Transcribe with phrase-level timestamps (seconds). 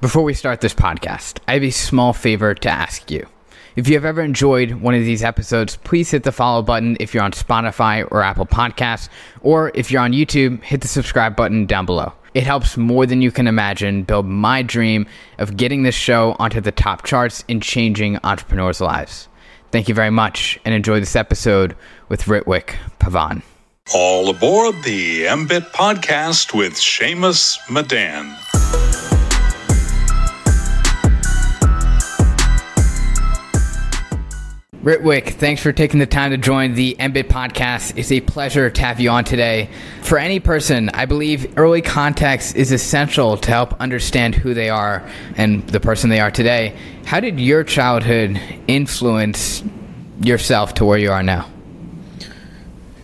[0.00, 3.26] Before we start this podcast, I have a small favor to ask you.
[3.76, 7.12] If you have ever enjoyed one of these episodes, please hit the follow button if
[7.12, 9.10] you're on Spotify or Apple Podcasts,
[9.42, 12.14] or if you're on YouTube, hit the subscribe button down below.
[12.32, 16.62] It helps more than you can imagine build my dream of getting this show onto
[16.62, 19.28] the top charts and changing entrepreneurs' lives.
[19.70, 21.76] Thank you very much and enjoy this episode
[22.08, 23.42] with Ritwik Pavan.
[23.94, 28.34] All aboard the MBIT podcast with Shamus Madan.
[34.82, 37.98] Ritwik, thanks for taking the time to join the MBIT podcast.
[37.98, 39.68] It's a pleasure to have you on today.
[40.00, 45.06] For any person, I believe early context is essential to help understand who they are
[45.36, 46.74] and the person they are today.
[47.04, 49.62] How did your childhood influence
[50.22, 51.46] yourself to where you are now?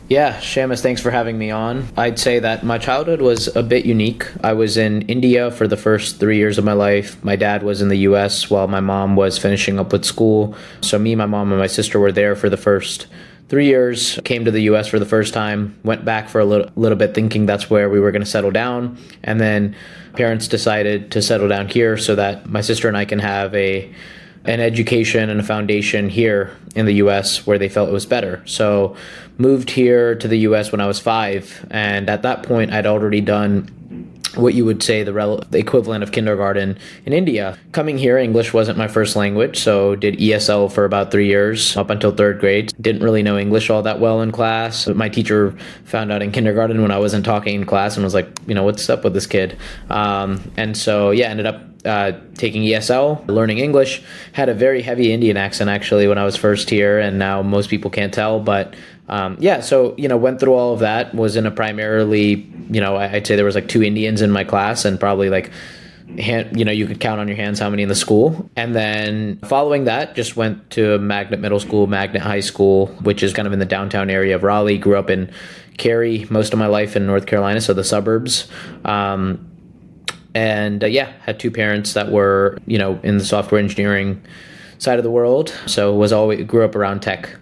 [0.08, 1.88] Yeah, Shamus, thanks for having me on.
[1.96, 4.24] I'd say that my childhood was a bit unique.
[4.40, 7.22] I was in India for the first three years of my life.
[7.24, 10.54] My dad was in the US while my mom was finishing up with school.
[10.80, 13.08] So, me, my mom, and my sister were there for the first
[13.48, 14.20] three years.
[14.22, 17.12] Came to the US for the first time, went back for a little, little bit
[17.12, 18.98] thinking that's where we were going to settle down.
[19.24, 19.74] And then
[20.14, 23.92] parents decided to settle down here so that my sister and I can have a
[24.46, 28.42] an education and a foundation here in the US where they felt it was better.
[28.46, 28.96] So
[29.38, 33.20] moved here to the US when I was 5 and at that point I'd already
[33.20, 33.70] done
[34.36, 37.58] what you would say the, rel- the equivalent of kindergarten in India.
[37.72, 41.90] Coming here, English wasn't my first language, so did ESL for about three years up
[41.90, 42.72] until third grade.
[42.80, 44.86] Didn't really know English all that well in class.
[44.88, 48.28] My teacher found out in kindergarten when I wasn't talking in class and was like,
[48.46, 49.56] you know, what's up with this kid?
[49.90, 54.02] Um, and so, yeah, ended up uh, taking ESL, learning English.
[54.32, 57.70] Had a very heavy Indian accent actually when I was first here, and now most
[57.70, 58.40] people can't tell.
[58.40, 58.74] But
[59.08, 61.14] um, yeah, so you know, went through all of that.
[61.14, 64.44] Was in a primarily, you know, I'd say there was like two Indians in my
[64.44, 65.50] class, and probably like.
[66.20, 68.48] Hand, you know, you could count on your hands how many in the school.
[68.54, 73.32] And then following that, just went to Magnet Middle School, Magnet High School, which is
[73.32, 74.78] kind of in the downtown area of Raleigh.
[74.78, 75.32] Grew up in
[75.78, 78.46] Cary most of my life in North Carolina, so the suburbs.
[78.84, 79.50] Um,
[80.36, 84.22] and uh, yeah, had two parents that were you know in the software engineering
[84.76, 85.54] side of the world.
[85.64, 87.34] So was always grew up around tech.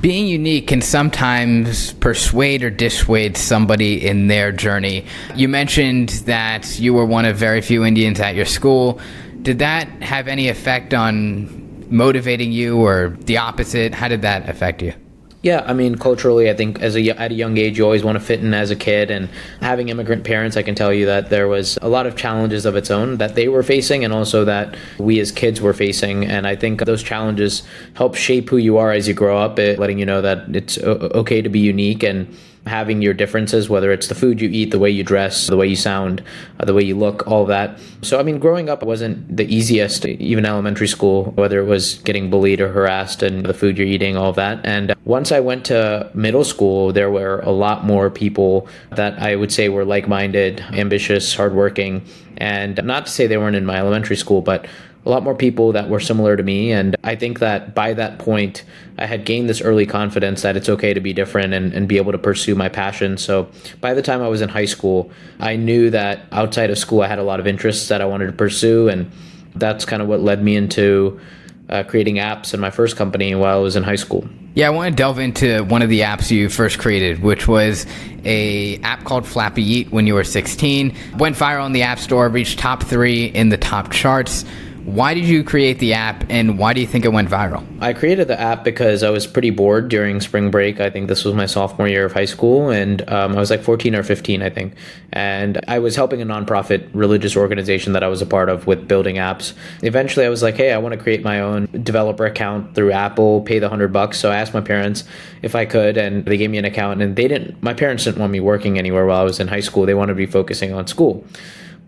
[0.00, 5.04] Being unique can sometimes persuade or dissuade somebody in their journey.
[5.34, 9.00] You mentioned that you were one of very few Indians at your school.
[9.42, 13.94] Did that have any effect on motivating you, or the opposite?
[13.94, 14.94] How did that affect you?
[15.42, 18.14] Yeah, I mean, culturally, I think as a at a young age, you always want
[18.16, 19.28] to fit in as a kid, and
[19.60, 22.76] having immigrant parents, I can tell you that there was a lot of challenges of
[22.76, 26.24] its own that they were facing, and also that we as kids were facing.
[26.24, 27.64] And I think those challenges
[27.94, 31.42] help shape who you are as you grow up, letting you know that it's okay
[31.42, 32.32] to be unique and
[32.66, 35.66] having your differences, whether it's the food you eat, the way you dress, the way
[35.66, 36.22] you sound,
[36.60, 37.78] uh, the way you look, all that.
[38.02, 42.30] So, I mean, growing up wasn't the easiest, even elementary school, whether it was getting
[42.30, 44.64] bullied or harassed and the food you're eating, all that.
[44.64, 49.34] And once I went to middle school, there were a lot more people that I
[49.34, 52.04] would say were like minded, ambitious, hardworking.
[52.36, 54.66] And not to say they weren't in my elementary school, but
[55.04, 56.72] a lot more people that were similar to me.
[56.72, 58.64] And I think that by that point,
[58.98, 61.96] I had gained this early confidence that it's okay to be different and, and be
[61.96, 63.18] able to pursue my passion.
[63.18, 63.48] So
[63.80, 67.08] by the time I was in high school, I knew that outside of school, I
[67.08, 68.88] had a lot of interests that I wanted to pursue.
[68.88, 69.10] And
[69.56, 71.20] that's kind of what led me into
[71.68, 74.28] uh, creating apps in my first company while I was in high school.
[74.54, 77.86] Yeah, I want to delve into one of the apps you first created, which was
[78.24, 80.94] a app called Flappy Yeeke when you were 16.
[81.16, 84.44] Went viral in the App Store, reached top three in the top charts.
[84.84, 87.64] Why did you create the app and why do you think it went viral?
[87.80, 90.80] I created the app because I was pretty bored during spring break.
[90.80, 93.62] I think this was my sophomore year of high school and um, I was like
[93.62, 94.74] 14 or 15, I think.
[95.12, 98.88] And I was helping a nonprofit religious organization that I was a part of with
[98.88, 99.52] building apps.
[99.82, 103.42] Eventually, I was like, hey, I want to create my own developer account through Apple,
[103.42, 104.18] pay the 100 bucks.
[104.18, 105.04] So I asked my parents
[105.42, 108.18] if I could and they gave me an account and they didn't, my parents didn't
[108.18, 109.86] want me working anywhere while I was in high school.
[109.86, 111.24] They wanted to be focusing on school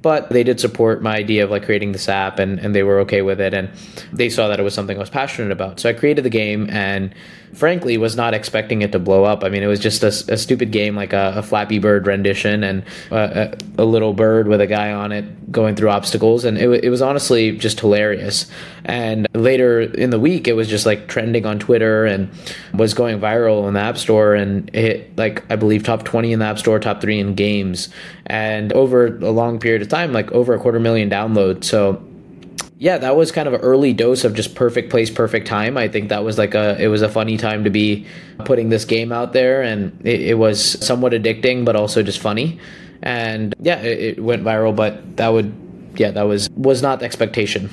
[0.04, 3.00] but they did support my idea of like creating this app and, and they were
[3.00, 3.70] okay with it and
[4.12, 5.80] they saw that it was something I was passionate about.
[5.80, 7.14] So I created the game and
[7.54, 9.44] frankly was not expecting it to blow up.
[9.44, 12.64] I mean, it was just a, a stupid game like a, a, Flappy Bird rendition
[12.64, 16.44] and a, a, little bird with a guy on it going through obstacles.
[16.44, 18.50] And it, it was honestly just hilarious.
[18.84, 22.28] And later in the week, it was just like trending on Twitter and
[22.74, 26.40] was going viral in the App Store and hit like, I believe, top 20 in
[26.40, 27.88] the App Store, top three in games.
[28.26, 31.64] And over a long period of time, like over a quarter million downloads.
[31.64, 32.04] So
[32.78, 35.76] yeah, that was kind of an early dose of just perfect place, perfect time.
[35.76, 38.06] I think that was like a it was a funny time to be
[38.44, 42.58] putting this game out there, and it, it was somewhat addicting, but also just funny.
[43.02, 44.74] And yeah, it, it, went viral.
[44.74, 45.54] But that would
[45.96, 47.70] yeah, that was was not the expectation.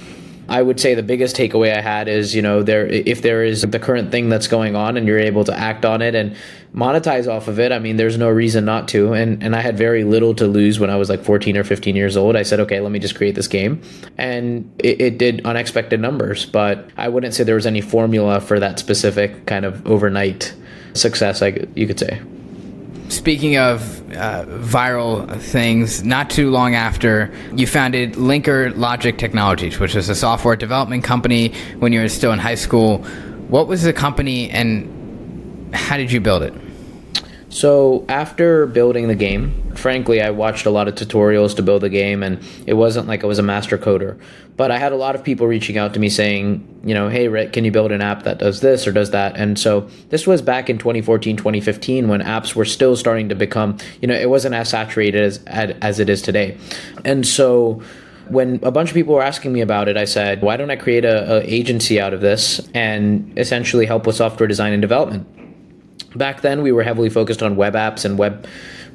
[0.51, 3.61] I would say the biggest takeaway I had is, you know, there if there is
[3.61, 6.35] the current thing that's going on and you're able to act on it and
[6.75, 9.13] monetize off of it, I mean, there's no reason not to.
[9.13, 11.95] And and I had very little to lose when I was like 14 or 15
[11.95, 12.35] years old.
[12.35, 13.81] I said, okay, let me just create this game,
[14.17, 16.45] and it, it did unexpected numbers.
[16.45, 20.53] But I wouldn't say there was any formula for that specific kind of overnight
[20.93, 21.41] success.
[21.41, 22.21] I you could say.
[23.11, 29.95] Speaking of uh, viral things, not too long after, you founded Linker Logic Technologies, which
[29.95, 32.99] was a software development company when you were still in high school.
[33.49, 36.53] What was the company and how did you build it?
[37.49, 41.89] So after building the game, frankly, I watched a lot of tutorials to build the
[41.89, 44.19] game, and it wasn't like I was a master coder.
[44.55, 47.27] But I had a lot of people reaching out to me saying, you know, hey,
[47.27, 49.35] Rick, can you build an app that does this or does that?
[49.35, 53.77] And so this was back in 2014, 2015 when apps were still starting to become,
[54.01, 56.57] you know, it wasn't as saturated as, as it is today.
[57.03, 57.81] And so
[58.27, 60.75] when a bunch of people were asking me about it, I said, why don't I
[60.75, 65.40] create a, a agency out of this and essentially help with software design and development?
[66.15, 68.45] Back then, we were heavily focused on web apps and web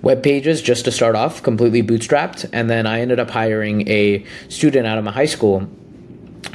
[0.02, 2.48] web pages just to start off, completely bootstrapped.
[2.52, 5.68] And then I ended up hiring a student out of my high school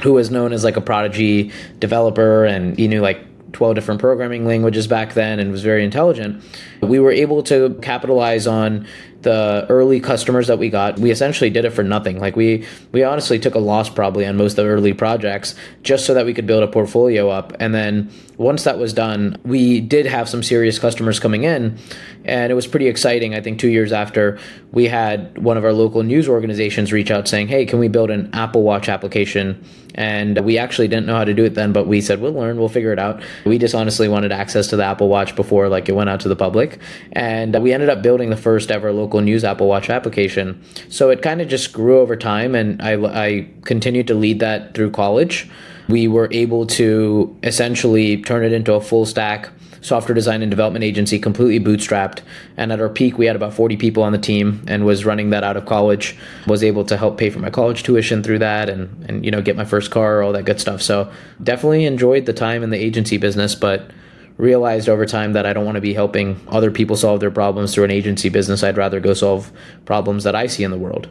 [0.02, 4.46] who was known as like a prodigy developer, and he knew like 12 different programming
[4.46, 6.42] languages back then and was very intelligent.
[6.80, 8.86] We were able to capitalize on
[9.22, 12.18] the early customers that we got, we essentially did it for nothing.
[12.18, 16.06] Like we we honestly took a loss probably on most of the early projects just
[16.06, 17.52] so that we could build a portfolio up.
[17.60, 21.78] And then once that was done, we did have some serious customers coming in,
[22.24, 23.34] and it was pretty exciting.
[23.34, 24.38] I think two years after,
[24.72, 28.10] we had one of our local news organizations reach out saying, "Hey, can we build
[28.10, 29.62] an Apple Watch application?"
[29.94, 32.58] And we actually didn't know how to do it then, but we said we'll learn,
[32.58, 33.22] we'll figure it out.
[33.44, 36.28] We just honestly wanted access to the Apple Watch before like it went out to
[36.28, 36.78] the public,
[37.12, 40.62] and we ended up building the first ever local news Apple Watch application.
[40.88, 44.74] So it kind of just grew over time, and I, I continued to lead that
[44.74, 45.48] through college.
[45.88, 49.50] We were able to essentially turn it into a full stack
[49.82, 52.20] software design and development agency, completely bootstrapped.
[52.56, 55.30] And at our peak, we had about 40 people on the team and was running
[55.30, 56.16] that out of college.
[56.46, 59.42] Was able to help pay for my college tuition through that and, and you know,
[59.42, 60.80] get my first car, all that good stuff.
[60.80, 61.12] So
[61.42, 63.90] definitely enjoyed the time in the agency business, but
[64.38, 67.74] realized over time that I don't want to be helping other people solve their problems
[67.74, 68.62] through an agency business.
[68.62, 69.52] I'd rather go solve
[69.84, 71.08] problems that I see in the world.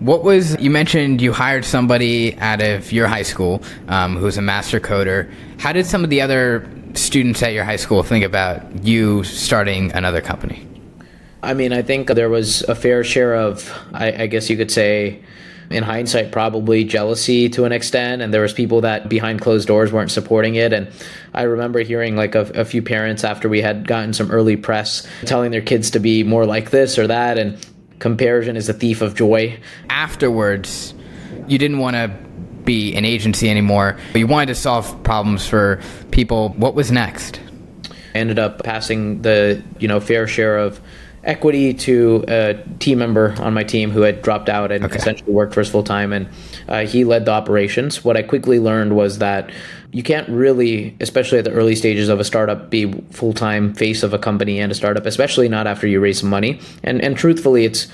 [0.00, 1.20] What was you mentioned?
[1.20, 5.28] You hired somebody out of your high school um, a master coder.
[5.58, 9.92] How did some of the other students at your high school think about you starting
[9.92, 10.66] another company?
[11.42, 14.70] I mean, I think there was a fair share of, I, I guess you could
[14.70, 15.22] say,
[15.70, 19.92] in hindsight probably jealousy to an extent and there was people that behind closed doors
[19.92, 20.90] weren't supporting it and
[21.34, 25.06] i remember hearing like a, a, few parents after we had gotten some early press
[25.26, 27.58] telling their kids to be more like this or that and
[27.98, 29.58] comparison is a thief of joy
[29.90, 30.94] afterwards
[31.46, 32.27] you didn't want to
[32.68, 35.80] be an agency anymore you wanted to solve problems for
[36.10, 37.40] people what was next
[38.14, 40.80] I ended up passing the you know fair share of
[41.24, 44.96] equity to a team member on my team who had dropped out and okay.
[44.96, 46.28] essentially worked for us full time, and
[46.68, 48.04] uh, he led the operations.
[48.04, 49.50] What I quickly learned was that
[49.92, 54.02] you can't really, especially at the early stages of a startup, be full time face
[54.02, 56.60] of a company and a startup, especially not after you raise some money.
[56.82, 57.88] And and truthfully, it's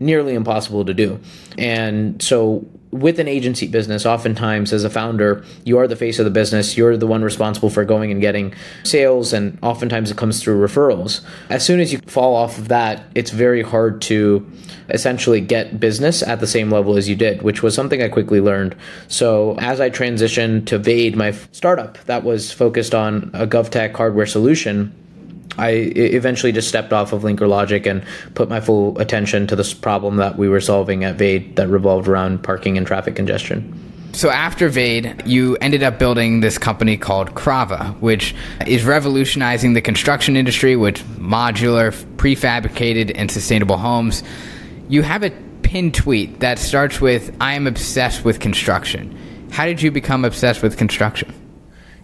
[0.00, 1.18] nearly impossible to do.
[1.56, 6.24] And so with an agency business, oftentimes as a founder, you are the face of
[6.24, 6.76] the business.
[6.76, 8.54] You're the one responsible for going and getting
[8.84, 11.24] sales, and oftentimes it comes through referrals.
[11.50, 14.50] As soon as you fall off of that, it's very hard to
[14.88, 18.40] essentially get business at the same level as you did, which was something I quickly
[18.40, 18.74] learned.
[19.06, 24.26] So as I transitioned to Vade, my startup that was focused on a GovTech hardware
[24.26, 24.94] solution,
[25.56, 29.72] I eventually just stepped off of Linker Logic and put my full attention to this
[29.74, 33.74] problem that we were solving at Vade that revolved around parking and traffic congestion.
[34.12, 38.34] So after Vade, you ended up building this company called Krava, which
[38.66, 44.22] is revolutionizing the construction industry with modular, prefabricated, and sustainable homes.
[44.88, 45.30] You have a
[45.62, 49.16] pinned tweet that starts with, I am obsessed with construction.
[49.50, 51.32] How did you become obsessed with construction?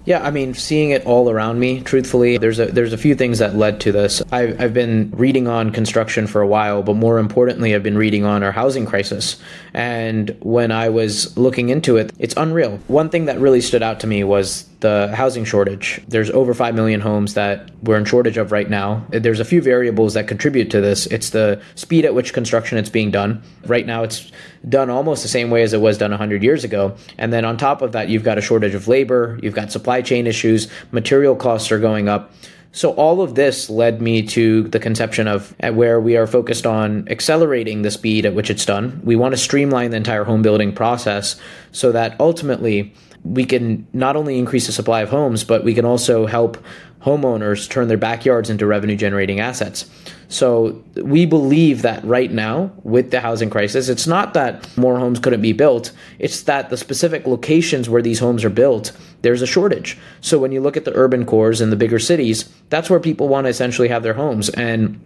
[0.06, 3.38] Yeah, I mean, seeing it all around me, truthfully, there's a there's a few things
[3.38, 4.22] that led to this.
[4.30, 8.22] I've, I've been reading on construction for a while, but more importantly, I've been reading
[8.24, 9.40] on our housing crisis.
[9.72, 12.80] And when I was looking into it, it's unreal.
[12.86, 15.98] One thing that really stood out to me was the housing shortage.
[16.08, 19.02] There's over 5 million homes that we're in shortage of right now.
[19.08, 21.06] There's a few variables that contribute to this.
[21.06, 23.42] It's the speed at which construction it's being done.
[23.64, 24.30] Right now it's
[24.68, 26.96] done almost the same way as it was done 100 years ago.
[27.16, 30.02] And then on top of that, you've got a shortage of labor, you've got supply
[30.02, 32.30] chain issues, material costs are going up.
[32.72, 36.66] So all of this led me to the conception of uh, where we are focused
[36.66, 39.00] on accelerating the speed at which it's done.
[39.02, 41.40] We want to streamline the entire home building process
[41.72, 42.92] so that ultimately
[43.24, 46.62] we can not only increase the supply of homes, but we can also help
[47.00, 49.90] homeowners turn their backyards into revenue generating assets.
[50.28, 55.20] So we believe that right now, with the housing crisis, it's not that more homes
[55.20, 59.46] couldn't be built, it's that the specific locations where these homes are built, there's a
[59.46, 59.98] shortage.
[60.20, 63.28] So when you look at the urban cores in the bigger cities, that's where people
[63.28, 64.48] want to essentially have their homes.
[64.50, 65.00] And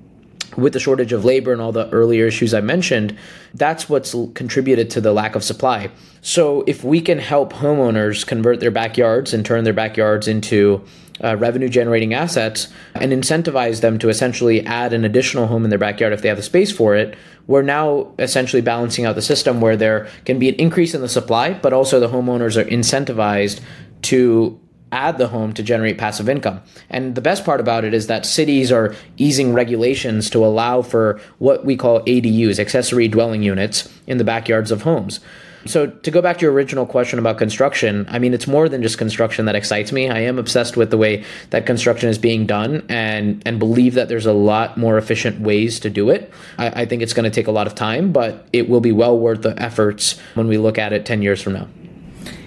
[0.57, 3.17] with the shortage of labor and all the earlier issues I mentioned,
[3.55, 5.91] that's what's contributed to the lack of supply.
[6.21, 10.85] So if we can help homeowners convert their backyards and turn their backyards into
[11.23, 15.79] uh, revenue generating assets and incentivize them to essentially add an additional home in their
[15.79, 19.61] backyard if they have the space for it, we're now essentially balancing out the system
[19.61, 23.61] where there can be an increase in the supply, but also the homeowners are incentivized
[24.03, 24.61] to
[24.93, 26.61] add the home to generate passive income.
[26.91, 31.21] And the best part about it is that cities are easing regulations to allow for
[31.39, 35.21] what we call ADUs, accessory dwelling units, in the backyards of homes.
[35.67, 38.83] So to go back to your original question about construction, I mean it's more than
[38.83, 40.09] just construction that excites me.
[40.09, 44.09] I am obsessed with the way that construction is being done and and believe that
[44.09, 46.33] there's a lot more efficient ways to do it.
[46.59, 48.93] I, I think it's going to take a lot of time, but it will be
[48.93, 51.69] well worth the efforts when we look at it ten years from now.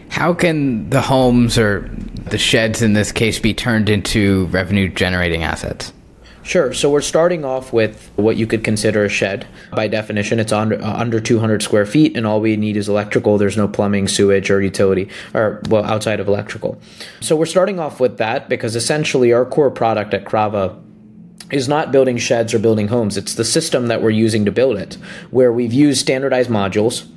[0.10, 1.90] How can the homes or
[2.26, 5.94] the sheds in this case be turned into revenue generating assets?
[6.44, 6.74] Sure.
[6.74, 9.46] So we're starting off with what you could consider a shed.
[9.76, 13.38] By definition, it's under, uh, under 200 square feet, and all we need is electrical.
[13.38, 16.82] There's no plumbing, sewage, or utility, or well, outside of electrical.
[17.20, 20.82] So we're starting off with that because essentially our core product at Krava
[21.52, 23.18] is not building sheds or building homes.
[23.18, 24.98] It's the system that we're using to build it,
[25.30, 27.08] where we've used standardized modules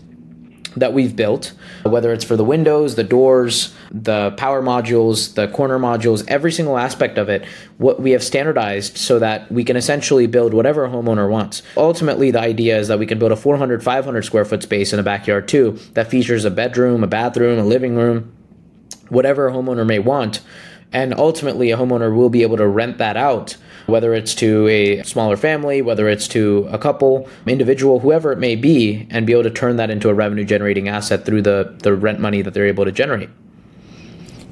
[0.76, 1.52] that we've built,
[1.84, 6.78] whether it's for the windows, the doors, the power modules, the corner modules, every single
[6.78, 7.44] aspect of it,
[7.78, 11.62] what we have standardized so that we can essentially build whatever a homeowner wants.
[11.76, 14.98] Ultimately, the idea is that we can build a 400, 500 square foot space in
[14.98, 18.32] a backyard too that features a bedroom, a bathroom, a living room,
[19.08, 20.40] whatever a homeowner may want.
[20.92, 25.02] And ultimately, a homeowner will be able to rent that out whether it's to a
[25.02, 29.42] smaller family, whether it's to a couple, individual, whoever it may be, and be able
[29.42, 32.66] to turn that into a revenue generating asset through the, the rent money that they're
[32.66, 33.28] able to generate.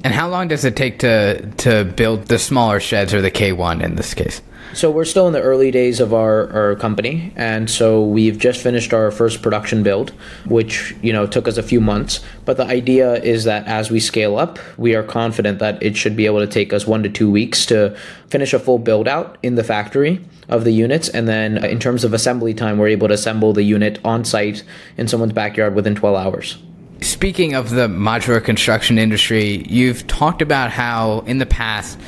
[0.03, 3.81] And how long does it take to to build the smaller sheds or the K1
[3.81, 4.41] in this case?
[4.73, 8.59] So we're still in the early days of our, our company, and so we've just
[8.59, 10.09] finished our first production build,
[10.47, 12.21] which you know took us a few months.
[12.43, 16.15] But the idea is that as we scale up, we are confident that it should
[16.15, 17.95] be able to take us one to two weeks to
[18.29, 21.79] finish a full build out in the factory of the units, and then uh, in
[21.79, 24.63] terms of assembly time, we're able to assemble the unit on site
[24.97, 26.57] in someone's backyard within 12 hours.
[27.03, 31.99] Speaking of the modular construction industry, you've talked about how in the past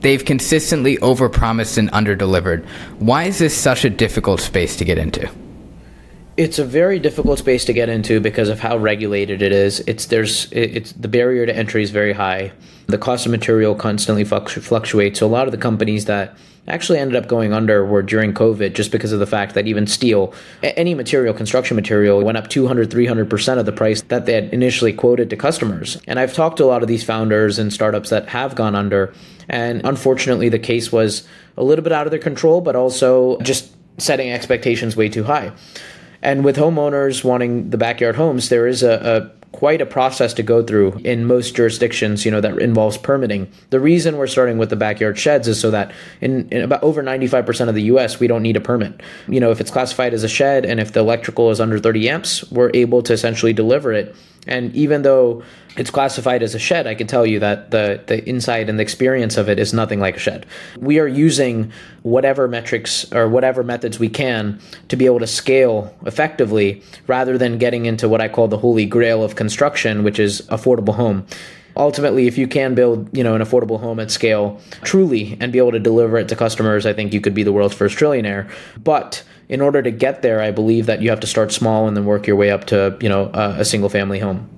[0.00, 2.64] they've consistently overpromised and underdelivered.
[3.00, 5.28] Why is this such a difficult space to get into?
[6.36, 9.78] It's a very difficult space to get into because of how regulated it is.
[9.86, 12.50] It's there's it's the barrier to entry is very high.
[12.86, 15.20] The cost of material constantly fluctuates.
[15.20, 16.36] So a lot of the companies that
[16.66, 19.86] actually ended up going under were during COVID just because of the fact that even
[19.86, 24.52] steel, any material, construction material, went up 200, 300% of the price that they had
[24.52, 25.98] initially quoted to customers.
[26.08, 29.14] And I've talked to a lot of these founders and startups that have gone under.
[29.48, 33.70] And unfortunately, the case was a little bit out of their control, but also just
[33.98, 35.52] setting expectations way too high.
[36.24, 40.42] And with homeowners wanting the backyard homes, there is a, a quite a process to
[40.42, 43.48] go through in most jurisdictions, you know, that involves permitting.
[43.70, 47.04] The reason we're starting with the backyard sheds is so that in, in, about over
[47.04, 49.00] 95% of the US, we don't need a permit.
[49.28, 52.08] You know, if it's classified as a shed and if the electrical is under 30
[52.08, 54.16] amps, we're able to essentially deliver it.
[54.46, 55.42] And even though
[55.76, 58.82] it's classified as a shed, I can tell you that the, the inside and the
[58.82, 60.46] experience of it is nothing like a shed.
[60.78, 61.72] We are using
[62.02, 67.58] whatever metrics or whatever methods we can to be able to scale effectively rather than
[67.58, 71.26] getting into what I call the holy grail of construction, which is affordable home
[71.76, 75.58] ultimately if you can build you know an affordable home at scale truly and be
[75.58, 78.48] able to deliver it to customers i think you could be the world's first trillionaire
[78.82, 81.96] but in order to get there i believe that you have to start small and
[81.96, 84.48] then work your way up to you know a, a single family home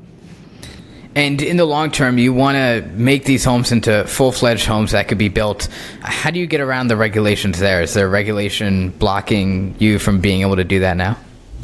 [1.16, 4.90] and in the long term, you want to make these homes into full fledged homes
[4.92, 5.66] that could be built.
[6.02, 7.80] How do you get around the regulations there?
[7.80, 11.16] Is there regulation blocking you from being able to do that now?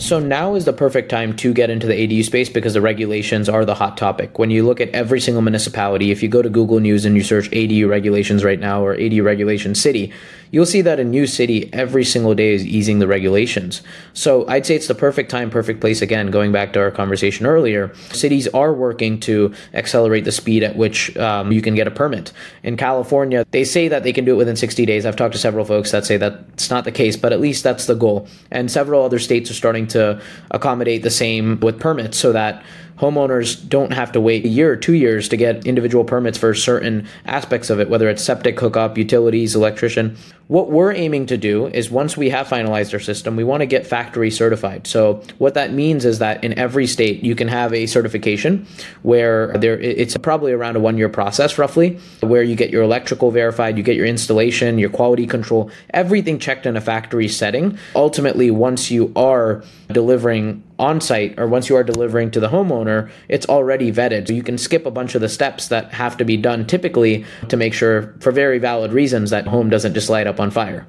[0.02, 3.48] So now is the perfect time to get into the ADU space because the regulations
[3.48, 4.36] are the hot topic.
[4.36, 7.22] When you look at every single municipality, if you go to Google News and you
[7.22, 10.12] search ADU regulations right now or ADU regulation city,
[10.52, 13.82] you'll see that a New City every single day is easing the regulations.
[14.12, 16.00] So I'd say it's the perfect time, perfect place.
[16.00, 20.76] Again, going back to our conversation earlier, cities are working to accelerate the speed at
[20.76, 22.32] which um, you can get a permit.
[22.62, 25.04] In California, they say that they can do it within 60 days.
[25.04, 27.86] I've talked to several folks that say that's not the case, but at least that's
[27.86, 28.28] the goal.
[28.50, 32.62] And several other states are starting to accommodate the same with permits so that
[33.02, 36.54] homeowners don't have to wait a year or two years to get individual permits for
[36.54, 40.16] certain aspects of it, whether it's septic hookup, utilities, electrician.
[40.46, 43.66] What we're aiming to do is once we have finalized our system, we want to
[43.66, 44.86] get factory certified.
[44.86, 48.66] So what that means is that in every state you can have a certification
[49.02, 53.32] where there it's probably around a one year process roughly, where you get your electrical
[53.32, 57.76] verified, you get your installation, your quality control, everything checked in a factory setting.
[57.96, 63.10] Ultimately, once you are delivering on site or once you are delivering to the homeowner,
[63.28, 64.26] it's already vetted.
[64.26, 67.24] So you can skip a bunch of the steps that have to be done typically
[67.48, 70.86] to make sure, for very valid reasons, that home doesn't just light up on fire.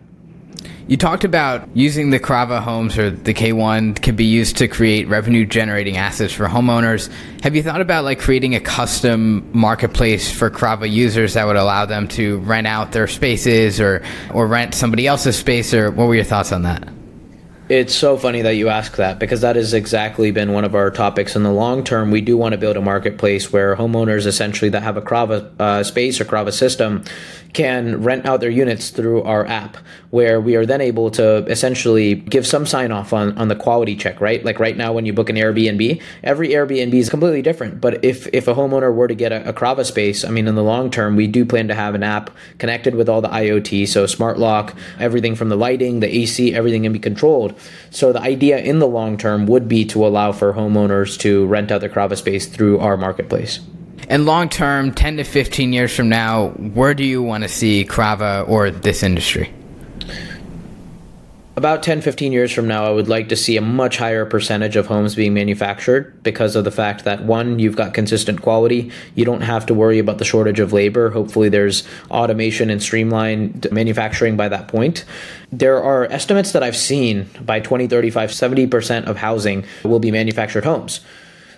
[0.88, 5.08] You talked about using the Krava homes or the K1 can be used to create
[5.08, 7.10] revenue generating assets for homeowners.
[7.42, 11.86] Have you thought about like creating a custom marketplace for Krava users that would allow
[11.86, 16.16] them to rent out their spaces or or rent somebody else's space or what were
[16.16, 16.90] your thoughts on that?
[17.70, 20.92] It's so funny that you ask that because that has exactly been one of our
[20.92, 22.12] topics in the long term.
[22.12, 25.84] We do want to build a marketplace where homeowners essentially that have a Krava uh,
[25.84, 27.06] space or Krava system
[27.54, 29.78] can rent out their units through our app,
[30.10, 33.96] where we are then able to essentially give some sign off on, on the quality
[33.96, 34.44] check, right?
[34.44, 37.80] Like right now, when you book an Airbnb, every Airbnb is completely different.
[37.80, 40.56] But if, if a homeowner were to get a, a Krava space, I mean, in
[40.56, 43.88] the long term, we do plan to have an app connected with all the IoT,
[43.88, 47.58] so smart lock, everything from the lighting, the AC, everything can be controlled.
[47.92, 51.72] So the idea in the long term would be to allow for homeowners to rent
[51.72, 53.60] out their Krava space through our marketplace.
[54.14, 57.84] And long term, 10 to 15 years from now, where do you want to see
[57.84, 59.52] Krava or this industry?
[61.56, 64.76] About 10, 15 years from now, I would like to see a much higher percentage
[64.76, 68.92] of homes being manufactured because of the fact that one, you've got consistent quality.
[69.16, 71.10] You don't have to worry about the shortage of labor.
[71.10, 75.06] Hopefully, there's automation and streamlined manufacturing by that point.
[75.52, 81.00] There are estimates that I've seen by 2035, 70% of housing will be manufactured homes.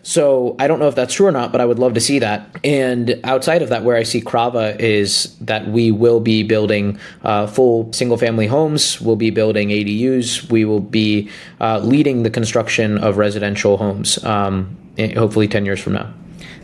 [0.05, 2.19] So I don't know if that's true or not, but I would love to see
[2.19, 2.47] that.
[2.63, 7.47] And outside of that, where I see Krava is that we will be building uh,
[7.47, 11.27] full single family homes, we'll be building ADUs, we will be
[11.59, 14.77] uh, leading the construction of residential homes, um,
[15.15, 16.13] hopefully 10 years from now.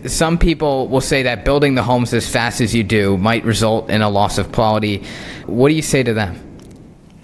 [0.05, 3.89] Some people will say that building the homes as fast as you do might result
[3.89, 5.03] in a loss of quality.
[5.47, 6.39] What do you say to them?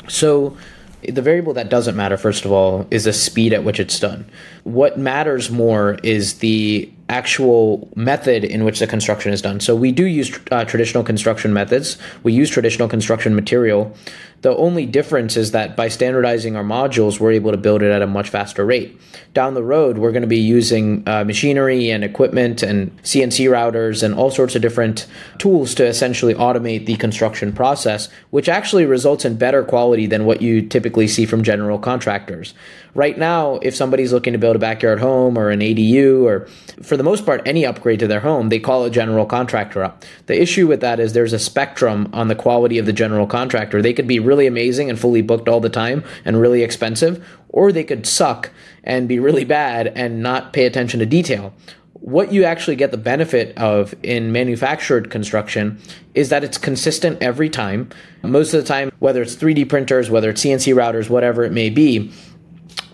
[0.08, 0.58] So,
[1.02, 4.26] the variable that doesn't matter, first of all, is the speed at which it's done.
[4.64, 9.60] What matters more is the actual method in which the construction is done.
[9.60, 11.98] So we do use uh, traditional construction methods.
[12.24, 13.96] We use traditional construction material.
[14.42, 18.04] The only difference is that by standardizing our modules, we're able to build it at
[18.04, 19.00] a much faster rate.
[19.34, 24.04] Down the road, we're going to be using uh, machinery and equipment and CNC routers
[24.04, 25.08] and all sorts of different
[25.40, 30.42] tools to essentially automate the construction process, which actually results in better quality than what
[30.42, 32.54] you typically see from general contractors.
[32.98, 36.48] Right now, if somebody's looking to build a backyard home or an ADU or
[36.82, 40.04] for the most part any upgrade to their home, they call a general contractor up.
[40.26, 43.84] The issue with that is there's a spectrum on the quality of the general contractor.
[43.84, 47.72] They could be really amazing and fully booked all the time and really expensive, or
[47.72, 48.50] they could suck
[48.84, 51.54] and be really bad and not pay attention to detail
[52.00, 55.80] what you actually get the benefit of in manufactured construction
[56.14, 57.90] is that it's consistent every time.
[58.22, 61.72] Most of the time, whether it's 3D printers, whether it's CNC routers, whatever it may
[61.72, 62.12] be,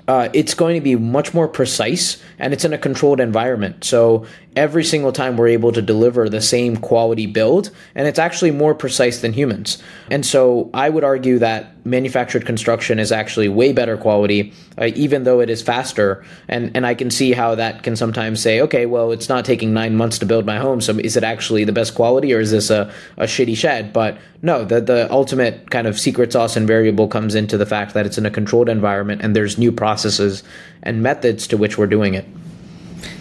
[0.07, 3.83] uh, it's going to be much more precise and it's in a controlled environment.
[3.83, 8.51] So every single time we're able to deliver the same quality build, and it's actually
[8.51, 9.81] more precise than humans.
[10.11, 15.23] And so I would argue that manufactured construction is actually way better quality, uh, even
[15.23, 16.23] though it is faster.
[16.47, 19.73] And and I can see how that can sometimes say, okay, well, it's not taking
[19.73, 22.51] nine months to build my home, so is it actually the best quality, or is
[22.51, 23.93] this a, a shitty shed?
[23.93, 27.93] But no, the the ultimate kind of secret sauce and variable comes into the fact
[27.93, 30.43] that it's in a controlled environment and there's new processes
[30.83, 32.25] and methods to which we're doing it.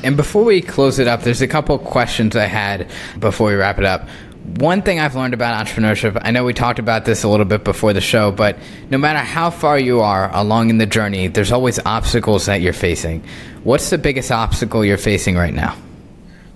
[0.04, 3.78] And before we close it up, there's a couple questions I had before we wrap
[3.78, 4.08] it up.
[4.44, 7.62] One thing I've learned about entrepreneurship, I know we talked about this a little bit
[7.62, 8.58] before the show, but
[8.90, 12.72] no matter how far you are along in the journey, there's always obstacles that you're
[12.72, 13.22] facing.
[13.62, 15.76] What's the biggest obstacle you're facing right now?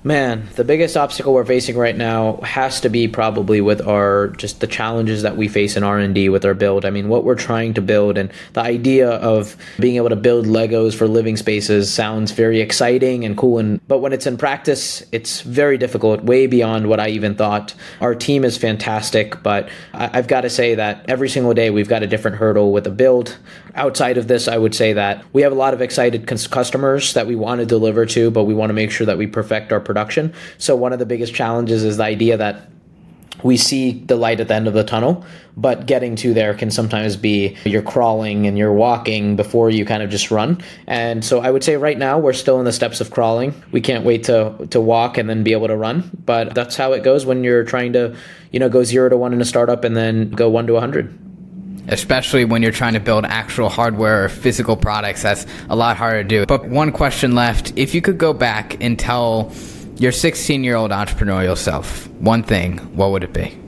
[0.07, 4.61] Man, the biggest obstacle we're facing right now has to be probably with our just
[4.61, 6.85] the challenges that we face in R&D with our build.
[6.85, 10.47] I mean, what we're trying to build and the idea of being able to build
[10.47, 15.03] Legos for living spaces sounds very exciting and cool and but when it's in practice,
[15.11, 17.75] it's very difficult, way beyond what I even thought.
[18.01, 22.05] Our team is fantastic, but I've got to say that every single day we've got
[22.05, 23.37] a different hurdle with a build.
[23.75, 27.27] Outside of this, I would say that we have a lot of excited customers that
[27.27, 29.81] we want to deliver to, but we want to make sure that we perfect our
[29.81, 29.96] production.
[30.59, 32.69] So one of the biggest challenges is the idea that
[33.43, 35.25] we see the light at the end of the tunnel,
[35.57, 40.03] but getting to there can sometimes be you're crawling and you're walking before you kind
[40.03, 40.61] of just run.
[40.87, 43.55] And so I would say right now we're still in the steps of crawling.
[43.73, 46.11] We can't wait to to walk and then be able to run.
[46.25, 48.17] But that's how it goes when you're trying to,
[48.53, 50.81] you know, go zero to one in a startup and then go one to a
[50.81, 51.19] hundred
[51.89, 55.23] especially when you're trying to build actual hardware or physical products.
[55.23, 56.45] That's a lot harder to do.
[56.45, 57.73] But one question left.
[57.77, 59.53] If you could go back and tell
[59.99, 63.59] your 16 year old entrepreneurial self, one thing, what would it be?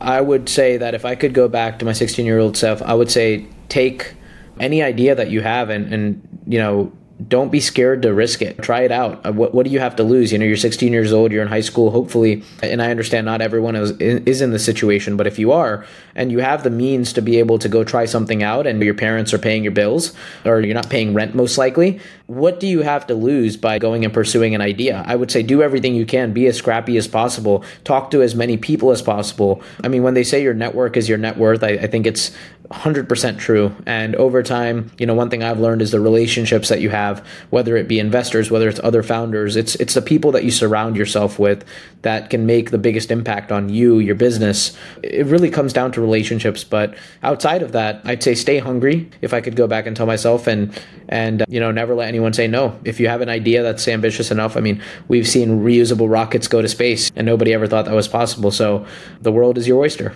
[0.00, 2.82] I would say that if I could go back to my 16 year old self,
[2.82, 4.14] I would say take
[4.58, 6.92] any idea that you have and, and you know,
[7.28, 8.62] don't be scared to risk it.
[8.62, 9.24] Try it out.
[9.26, 10.32] Uh, what, what do you have to lose?
[10.32, 13.42] You know, you're 16 years old, you're in high school, hopefully, and I understand not
[13.42, 15.84] everyone is, is in the situation, but if you are
[16.14, 18.94] and you have the means to be able to go try something out and your
[18.94, 22.82] parents are paying your bills or you're not paying rent most likely, what do you
[22.82, 25.02] have to lose by going and pursuing an idea?
[25.04, 28.36] I would say do everything you can, be as scrappy as possible, talk to as
[28.36, 29.60] many people as possible.
[29.82, 32.30] I mean, when they say your network is your net worth, I, I think it's
[32.70, 33.74] 100% true.
[33.84, 37.26] And over time, you know, one thing I've learned is the relationships that you have,
[37.50, 40.96] whether it be investors, whether it's other founders, it's it's the people that you surround
[40.96, 41.64] yourself with
[42.02, 44.76] that can make the biggest impact on you, your business.
[45.02, 49.10] It really comes down to relationships, but outside of that, I'd say stay hungry.
[49.20, 50.72] If I could go back and tell myself and
[51.08, 52.78] and you know, never let anyone say no.
[52.84, 56.62] If you have an idea that's ambitious enough, I mean, we've seen reusable rockets go
[56.62, 58.50] to space and nobody ever thought that was possible.
[58.50, 58.86] So,
[59.20, 60.14] the world is your oyster.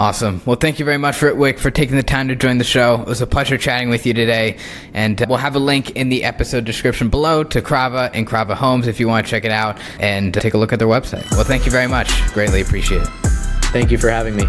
[0.00, 0.40] Awesome.
[0.46, 3.02] Well, thank you very much, Ritwik, for taking the time to join the show.
[3.02, 4.56] It was a pleasure chatting with you today.
[4.94, 8.86] And we'll have a link in the episode description below to Krava and Krava Homes
[8.86, 11.30] if you want to check it out and take a look at their website.
[11.32, 12.08] Well, thank you very much.
[12.32, 13.08] Greatly appreciate it.
[13.72, 14.44] Thank you for having me.